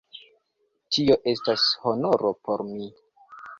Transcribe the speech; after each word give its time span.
Tio 0.97 1.17
estas 1.33 1.67
honoro 1.91 2.35
por 2.49 2.67
mi. 2.73 2.91